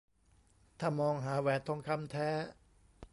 [0.79, 2.29] ถ้ามองหาแหวนทองคำแท้